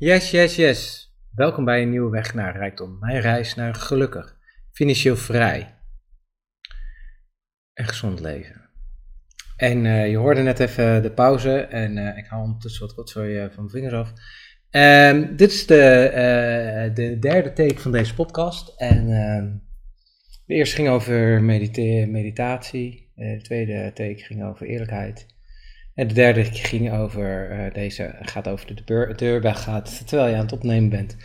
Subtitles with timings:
[0.00, 1.12] Yes, yes, yes.
[1.34, 2.98] Welkom bij een nieuwe weg naar rijkdom.
[2.98, 4.36] Mijn reis naar gelukkig,
[4.72, 5.74] financieel vrij
[7.74, 8.70] en gezond leven.
[9.56, 13.38] En uh, je hoorde net even de pauze en uh, ik haal ondertussen wat rotzooi
[13.38, 14.12] van mijn vingers af.
[14.70, 18.74] Um, dit is de, de derde take van deze podcast.
[18.76, 19.56] En ehm,
[20.46, 23.12] de eerste ging over medita meditatie.
[23.14, 25.26] de tweede take ging over eerlijkheid.
[25.98, 30.34] En de derde ging over, uh, deze gaat over de deur, deurbel gaat terwijl je
[30.34, 31.16] aan het opnemen bent.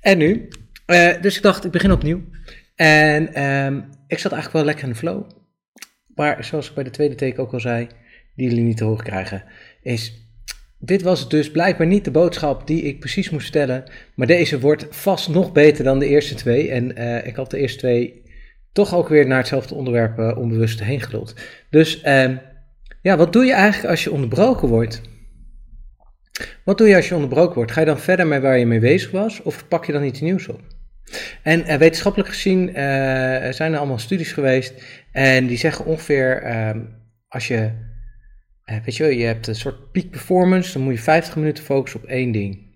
[0.00, 0.48] En nu,
[0.86, 2.24] uh, dus ik dacht, ik begin opnieuw.
[2.74, 5.30] En um, ik zat eigenlijk wel lekker in de flow.
[6.14, 7.88] Maar zoals ik bij de tweede take ook al zei,
[8.34, 9.44] die jullie niet te horen krijgen,
[9.82, 10.28] is
[10.78, 13.84] dit was dus blijkbaar niet de boodschap die ik precies moest stellen.
[14.14, 16.70] Maar deze wordt vast nog beter dan de eerste twee.
[16.70, 18.22] En uh, ik had de eerste twee
[18.72, 21.34] toch ook weer naar hetzelfde onderwerp onbewust heen geluld.
[21.70, 22.36] Dus uh,
[23.02, 25.00] ja, wat doe je eigenlijk als je onderbroken wordt?
[26.64, 27.72] Wat doe je als je onderbroken wordt?
[27.72, 30.20] Ga je dan verder met waar je mee bezig was of pak je dan iets
[30.20, 30.60] nieuws op?
[31.42, 32.74] En uh, wetenschappelijk gezien uh,
[33.50, 36.82] zijn er allemaal studies geweest en die zeggen ongeveer uh,
[37.28, 37.70] als je,
[38.64, 42.00] weet je wel, je hebt een soort peak performance, dan moet je 50 minuten focussen
[42.00, 42.68] op één ding.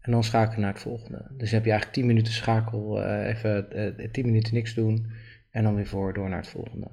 [0.00, 1.30] En dan schakelen naar het volgende.
[1.36, 3.68] Dus heb je eigenlijk 10 minuten schakel, even
[4.12, 5.06] 10 minuten niks doen
[5.50, 6.88] en dan weer voor door naar het volgende.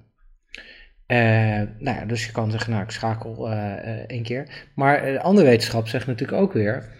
[1.07, 1.17] Uh,
[1.79, 4.69] nou ja, dus je kan zeggen, nou, ik schakel uh, uh, één keer.
[4.75, 6.91] Maar de andere wetenschap zegt natuurlijk ook weer,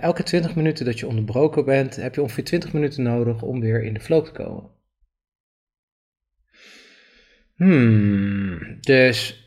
[0.00, 3.82] elke 20 minuten dat je onderbroken bent, heb je ongeveer 20 minuten nodig om weer
[3.82, 4.70] in de flow te komen.
[7.56, 9.44] Hmm, dus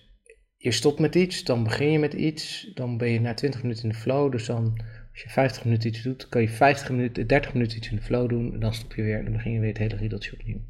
[0.58, 3.84] je stopt met iets, dan begin je met iets, dan ben je na 20 minuten
[3.84, 4.82] in de flow, dus dan
[5.12, 8.02] als je 50 minuten iets doet, kan je 50 minuten, 30 minuten iets in de
[8.02, 10.34] flow doen, en dan stop je weer en dan begin je weer het hele riedeltje
[10.34, 10.62] opnieuw.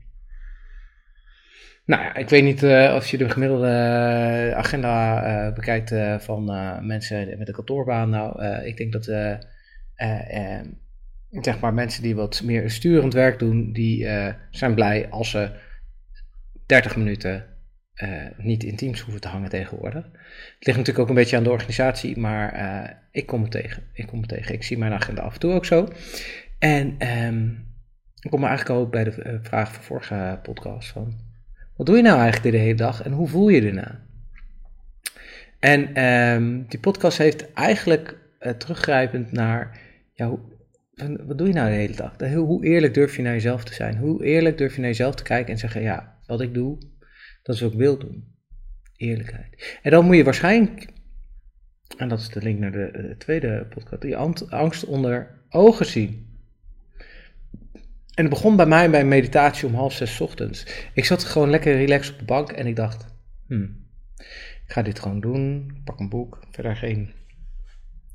[1.90, 6.44] Nou ja, ik weet niet uh, of je de gemiddelde uh, agenda uh, bekijkt van
[6.86, 8.09] mensen met een kantoorbaan.
[8.09, 9.06] Nou, ik denk dat
[11.30, 14.08] zeg maar mensen die wat meer sturend werk doen, die
[14.52, 15.52] zijn blij als ze
[16.66, 17.45] 30 minuten
[18.38, 20.04] niet in teams hoeven te hangen tegenwoordig.
[20.04, 23.83] Het ligt natuurlijk ook een beetje aan de organisatie, maar ik kom het tegen.
[23.94, 24.54] Ik kom het tegen.
[24.54, 25.88] Ik zie mijn agenda af en toe ook zo.
[26.60, 27.67] En um,
[28.20, 31.29] ik kom eigenlijk ook bij de vraag van vorige podcast van
[31.80, 34.00] wat doe je nou eigenlijk de hele dag en hoe voel je erna?
[35.60, 39.80] En um, die podcast heeft eigenlijk uh, teruggrijpend naar,
[40.14, 40.30] ja,
[41.26, 42.34] wat doe je nou de hele dag?
[42.34, 43.98] Hoe eerlijk durf je naar jezelf te zijn?
[43.98, 46.78] Hoe eerlijk durf je naar jezelf te kijken en zeggen, ja, wat ik doe,
[47.44, 48.23] dat is wat ik wil doen.
[48.95, 49.80] Eerlijkheid.
[49.82, 50.88] En dan moet je waarschijnlijk,
[51.98, 54.18] en dat is de link naar de, de tweede podcast, die
[54.50, 56.29] angst onder ogen zien.
[58.20, 60.66] En het begon bij mij bij meditatie om half zes ochtends.
[60.94, 63.06] Ik zat gewoon lekker relaxed op de bank en ik dacht,
[63.48, 63.76] hmm,
[64.66, 65.72] ik ga dit gewoon doen.
[65.76, 67.12] Ik pak een boek, verder geen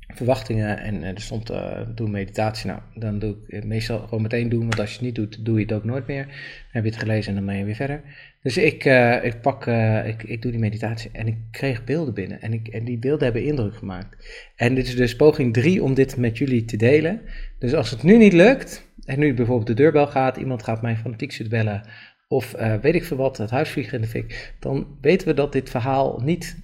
[0.07, 0.77] verwachtingen.
[0.79, 2.67] En er stond, uh, doe meditatie.
[2.67, 5.55] Nou, dan doe ik meestal gewoon meteen doen, want als je het niet doet, doe
[5.55, 6.25] je het ook nooit meer.
[6.25, 6.35] Dan
[6.69, 8.01] heb je het gelezen en dan ben je weer verder.
[8.41, 8.85] Dus ik,
[9.23, 9.65] ik pak,
[10.05, 12.41] ik, ik doe die meditatie en ik kreeg beelden binnen.
[12.41, 14.27] En, ik, en die beelden hebben indruk gemaakt.
[14.55, 17.21] En dit is dus poging drie om dit met jullie te delen.
[17.59, 20.95] Dus als het nu niet lukt, en nu bijvoorbeeld de deurbel gaat, iemand gaat mij
[20.95, 21.83] fanatiek zitten bellen,
[22.27, 25.33] of uh, weet ik veel wat, het huis vliegen in de fik, dan weten we
[25.33, 26.63] dat dit verhaal niet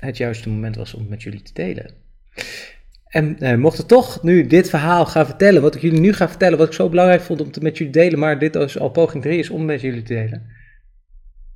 [0.00, 1.94] het juiste moment was om het met jullie te delen.
[3.04, 6.28] En uh, mocht het toch nu dit verhaal gaan vertellen, wat ik jullie nu ga
[6.28, 8.78] vertellen, wat ik zo belangrijk vond om het met jullie te delen, maar dit is
[8.78, 10.46] al poging 3 is om met jullie te delen,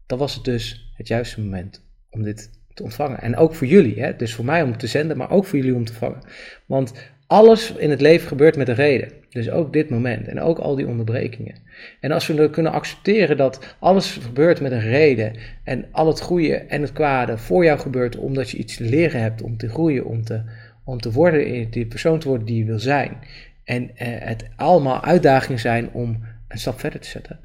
[0.06, 3.20] dan was het dus het juiste moment om dit te ontvangen.
[3.20, 4.16] En ook voor jullie, hè?
[4.16, 6.22] dus voor mij om te zenden, maar ook voor jullie om te vangen.
[6.66, 6.92] Want
[7.26, 9.12] alles in het leven gebeurt met een reden.
[9.30, 11.54] Dus ook dit moment en ook al die onderbrekingen.
[12.00, 15.32] En als we kunnen accepteren dat alles gebeurt met een reden
[15.64, 19.20] en al het goede en het kwade voor jou gebeurt omdat je iets te leren
[19.20, 20.42] hebt om te groeien, om te,
[20.84, 23.18] om te worden, die persoon te worden die je wil zijn.
[23.64, 27.40] En eh, het allemaal uitdagingen zijn om een stap verder te zetten.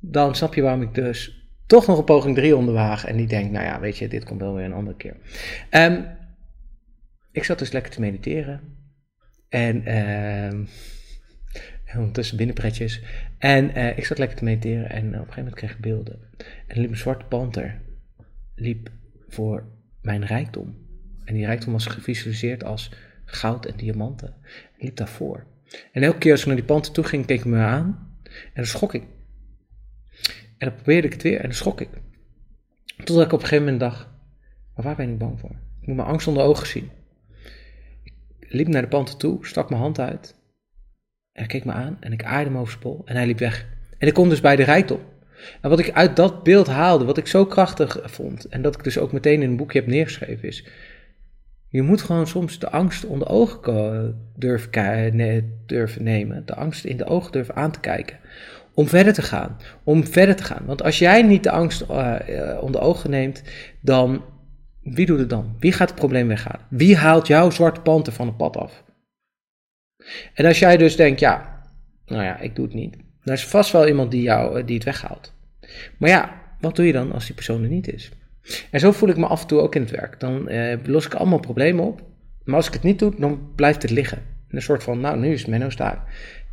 [0.00, 3.50] Dan snap je waarom ik dus toch nog een poging 3 onderwaag en niet denk,
[3.50, 5.16] nou ja, weet je, dit komt wel weer een andere keer.
[5.70, 6.04] Um,
[7.38, 8.60] ik zat dus lekker te mediteren.
[9.48, 10.66] En uh,
[12.00, 13.02] ondertussen binnenpretjes.
[13.38, 16.18] En uh, ik zat lekker te mediteren en op een gegeven moment kreeg ik beelden.
[16.66, 17.80] En liep een zwarte panter
[18.54, 18.90] liep
[19.28, 19.68] voor
[20.02, 20.86] mijn rijkdom.
[21.24, 22.92] En die rijkdom was gevisualiseerd als
[23.24, 24.34] goud en diamanten.
[24.78, 25.46] En liep daarvoor.
[25.92, 28.16] En elke keer als ik naar die panter toe ging, keek ik me aan.
[28.24, 29.02] En dan schrok ik.
[30.58, 31.88] En dan probeerde ik het weer en dan schrok ik.
[32.96, 34.08] Totdat ik op een gegeven moment dacht,
[34.74, 35.56] maar waar ben ik bang voor?
[35.80, 36.90] Ik moet mijn angst onder ogen zien
[38.48, 40.36] liep naar de panter toe, stak mijn hand uit.
[41.32, 43.66] En hij keek me aan en ik aaide hem over spol en hij liep weg.
[43.98, 45.00] En ik kom dus bij de rijkdom.
[45.60, 48.84] En wat ik uit dat beeld haalde, wat ik zo krachtig vond, en dat ik
[48.84, 50.66] dus ook meteen in een boekje heb neergeschreven, is:
[51.68, 55.16] Je moet gewoon soms de angst onder ogen durven,
[56.04, 56.46] nemen.
[56.46, 58.18] De angst in de ogen durven aan te kijken.
[58.74, 59.56] Om verder te gaan.
[59.84, 60.62] Om verder te gaan.
[60.66, 63.42] Want als jij niet de angst uh, onder ogen neemt,
[63.80, 64.22] dan.
[64.94, 65.56] Wie doet het dan?
[65.58, 66.66] Wie gaat het probleem weghalen?
[66.68, 68.84] Wie haalt jouw zwarte panter van het pad af?
[70.34, 71.62] En als jij dus denkt, ja,
[72.06, 72.96] nou ja, ik doe het niet.
[73.24, 75.34] Dan is vast wel iemand die, jou, eh, die het weghaalt.
[75.98, 78.10] Maar ja, wat doe je dan als die persoon er niet is?
[78.70, 80.20] En zo voel ik me af en toe ook in het werk.
[80.20, 82.02] Dan eh, los ik allemaal problemen op.
[82.44, 84.22] Maar als ik het niet doe, dan blijft het liggen.
[84.48, 86.00] Een soort van, nou, nu is Menno's taak.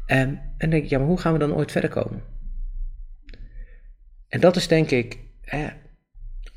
[0.05, 2.23] En, en denk ik, ja, maar hoe gaan we dan ooit verder komen?
[4.27, 5.19] En dat is denk ik,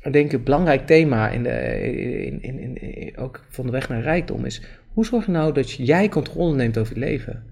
[0.01, 1.81] denk ik een belangrijk thema in de,
[2.25, 4.61] in, in, in, ook van de weg naar rijkdom is,
[4.93, 7.43] hoe zorg je nou dat jij controle neemt over je leven?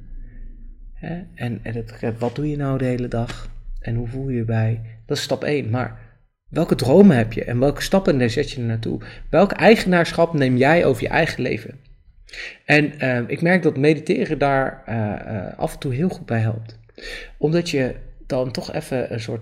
[0.93, 1.21] Hè?
[1.35, 3.49] En, en het, wat doe je nou de hele dag?
[3.79, 4.81] En hoe voel je je bij?
[5.05, 5.69] Dat is stap 1.
[5.69, 5.99] Maar
[6.49, 9.01] welke dromen heb je en welke stappen zet je er naartoe?
[9.29, 11.79] Welk eigenaarschap neem jij over je eigen leven?
[12.65, 16.39] En uh, ik merk dat mediteren daar uh, uh, af en toe heel goed bij
[16.39, 16.79] helpt.
[17.37, 17.95] Omdat je
[18.27, 19.41] dan toch even een soort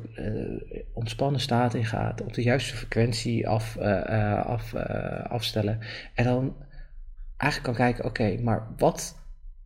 [0.94, 3.78] ontspannen staat in gaat, op de juiste frequentie af,
[4.46, 4.76] af,
[5.24, 5.80] afstellen.
[6.14, 6.56] En dan
[7.38, 9.16] eigenlijk kan kijken, oké, maar wat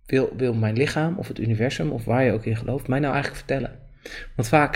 [0.06, 3.14] wil, wil mijn lichaam of het universum of waar je ook in gelooft mij nou
[3.14, 3.80] eigenlijk vertellen?
[4.36, 4.76] Want vaak,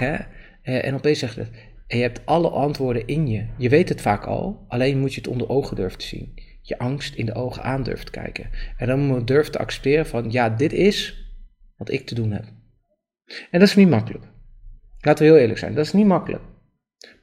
[0.62, 1.50] hè, opeens zegt het,
[1.88, 3.46] en je hebt alle antwoorden in je.
[3.58, 6.34] Je weet het vaak al, alleen moet je het onder ogen durven te zien.
[6.62, 8.50] Je angst in de ogen aan durft te kijken.
[8.78, 11.28] En dan durven te accepteren van, ja, dit is
[11.78, 12.46] wat ik te doen heb.
[13.52, 14.32] En dat is niet makkelijk.
[15.06, 16.44] Laten we heel eerlijk zijn, dat is niet makkelijk.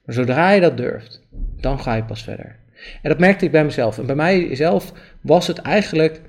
[0.04, 2.58] Maar zodra je dat durft, dan ga je pas verder.
[3.02, 3.98] En dat merkte ik bij mezelf.
[3.98, 6.20] En bij mijzelf was het eigenlijk,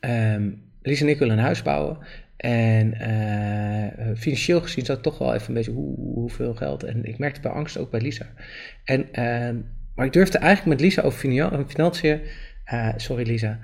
[0.00, 1.98] um, Lies en ik willen een huis bouwen.
[2.36, 6.82] En uh, financieel gezien zat toch wel even een beetje hoe, hoeveel geld.
[6.82, 8.26] En ik merkte bij angst ook bij Lisa.
[8.84, 9.62] En, uh,
[9.94, 11.18] maar ik durfde eigenlijk met Lisa over
[11.68, 12.20] financiën.
[12.72, 13.58] Uh, sorry Lisa,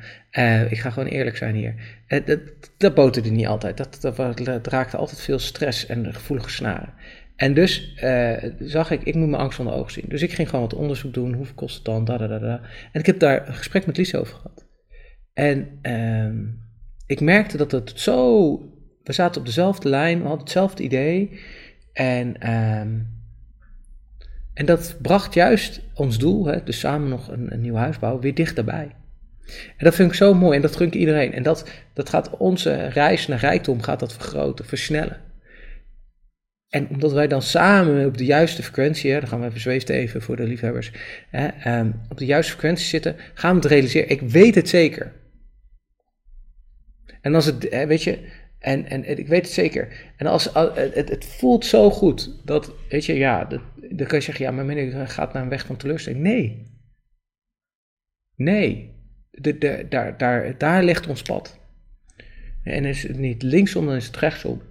[0.70, 1.74] ik ga gewoon eerlijk zijn hier.
[2.24, 2.40] dat,
[2.76, 3.76] dat boterde niet altijd.
[3.76, 6.92] Dat, dat, raakte altijd veel stress en gevoelige snaren.
[7.36, 7.94] En dus
[8.58, 10.04] zag ik, ik moet mijn angst van de ogen zien.
[10.08, 11.32] Dus ik ging gewoon wat onderzoek doen.
[11.32, 12.04] Hoeveel kost het dan?
[12.04, 12.60] Da, da, da.
[12.92, 14.66] En ik heb daar een gesprek met Lisa over gehad.
[15.32, 16.44] En ehm,
[17.06, 18.50] ik merkte dat het zo.
[19.02, 21.40] We zaten op dezelfde lijn, we hadden hetzelfde idee.
[21.92, 23.17] En, um,
[24.58, 28.34] en dat bracht juist ons doel, hè, dus samen nog een, nieuw huis bouwen, weer
[28.34, 28.94] dichterbij.
[29.46, 31.32] En dat vind ik zo mooi en dat gun ik iedereen.
[31.32, 35.20] En dat, dat gaat onze reis naar rijkdom gaat dat vergroten, versnellen.
[36.68, 39.94] En omdat wij dan samen op de juiste frequentie, hè, dan gaan we even zweeften
[39.94, 40.92] even voor de liefhebbers,
[41.30, 44.10] hè, um, op de juiste frequentie zitten, gaan we het realiseren.
[44.10, 45.12] Ik weet het zeker.
[47.20, 48.18] En als het, weet je,
[48.58, 49.88] en, en, ik weet het zeker.
[50.16, 53.48] En als, het, het voelt zo goed dat, weet je, ja,
[53.90, 56.22] dan kan je zeggen, ja, maar meneer gaat naar een weg van teleurstelling.
[56.22, 56.66] Nee.
[58.36, 58.96] Nee.
[59.30, 61.58] De, de, daar, daar, daar ligt ons pad.
[62.62, 64.62] En is het niet linksom, dan is het rechtsom.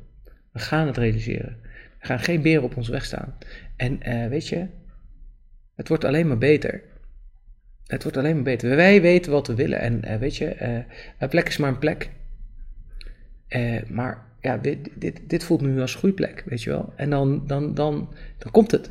[0.52, 1.58] We gaan het realiseren.
[2.00, 3.38] Er gaan geen beren op ons weg staan.
[3.76, 4.68] En uh, weet je,
[5.76, 6.84] het wordt alleen maar beter.
[7.86, 8.76] Het wordt alleen maar beter.
[8.76, 9.80] Wij weten wat we willen.
[9.80, 12.10] En uh, weet je, uh, een plek is maar een plek.
[13.88, 16.94] Maar ja, dit, dit, dit, voelt nu als groeiplek, weet je wel.
[16.96, 18.90] En dan, dan, dan, dan komt het.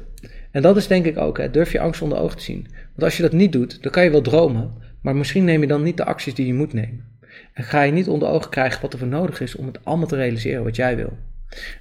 [0.51, 2.67] En dat is denk ik ook, hè, durf je angst onder ogen te zien.
[2.71, 4.73] Want als je dat niet doet, dan kan je wel dromen,
[5.03, 7.05] maar misschien neem je dan niet de acties die je moet nemen.
[7.53, 10.07] En ga je niet onder ogen krijgen wat er voor nodig is om het allemaal
[10.07, 11.19] te realiseren wat jij wil.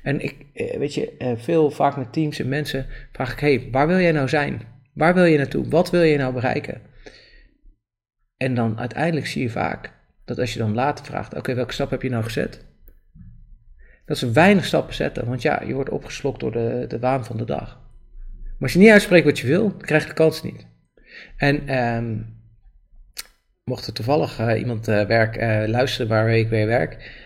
[0.03, 3.67] En ik, eh, weet je, eh, veel vaak met teams en mensen vraag ik, hey,
[3.71, 4.61] waar wil jij nou zijn?
[4.93, 5.67] Waar wil je naartoe?
[5.69, 6.81] Wat wil je nou bereiken?
[8.37, 9.93] En dan uiteindelijk zie je vaak
[10.25, 12.65] dat als je dan later vraagt, oké, welke stap heb je nou gezet?
[14.05, 17.37] Dat ze weinig stappen zetten, want ja, je wordt opgeslokt door de, de waan van
[17.37, 17.83] de dag.
[18.43, 20.67] Maar als je niet uitspreekt wat je wil, dan krijg je de kans niet.
[21.37, 22.35] En um,
[23.63, 27.23] mocht er toevallig uh, iemand uh, werk, uh, luisteren waar ik weer werk,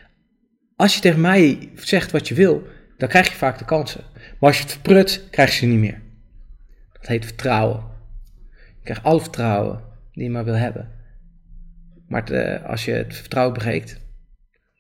[0.75, 2.67] als je tegen mij zegt wat je wil,
[2.97, 4.03] dan krijg je vaak de kansen.
[4.13, 6.01] Maar als je het verprut, krijg je ze niet meer.
[6.93, 7.83] Dat heet vertrouwen.
[8.55, 9.81] Je krijgt alle vertrouwen
[10.13, 10.89] die je maar wil hebben.
[12.07, 13.99] Maar als je het vertrouwen breekt,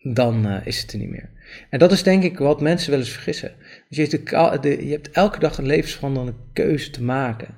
[0.01, 1.29] dan uh, is het er niet meer.
[1.69, 3.51] En dat is denk ik wat mensen wel eens vergissen.
[3.89, 7.57] Dus je, hebt de, je hebt elke dag een levensveranderende keuze te maken.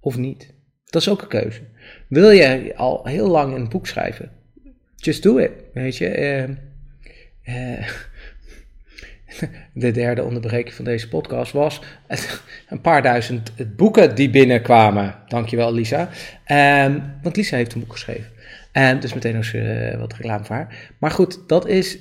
[0.00, 0.54] Of niet.
[0.84, 1.60] Dat is ook een keuze.
[2.08, 4.30] Wil je al heel lang een boek schrijven?
[4.96, 5.50] Just do it.
[5.72, 6.18] Weet je.
[7.44, 7.88] Uh, uh,
[9.74, 11.80] de derde onderbreking van deze podcast was
[12.68, 15.14] een paar duizend boeken die binnenkwamen.
[15.28, 16.08] Dankjewel Lisa.
[16.86, 18.32] Um, want Lisa heeft een boek geschreven.
[18.74, 20.94] En dus meteen als uh, wat reclame voor haar.
[20.98, 21.98] Maar goed, dat is.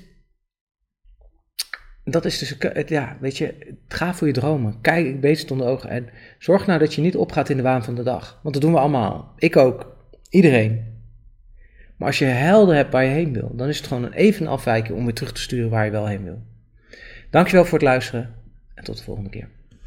[2.04, 4.82] Dat is dus, ja, weet je, ga voor je dromen.
[4.82, 7.84] Kijk bezig onder de ogen en zorg nou dat je niet opgaat in de waan
[7.84, 8.40] van de dag.
[8.44, 9.34] Want dat doen we allemaal.
[9.38, 9.96] Ik ook.
[10.30, 11.02] Iedereen.
[11.98, 14.48] Maar als je helder hebt waar je heen wil, dan is het gewoon een even
[14.48, 16.42] afwijking om weer terug te sturen waar je wel heen wil.
[17.30, 18.34] Dankjewel voor het luisteren
[18.74, 19.50] en tot de volgende keer.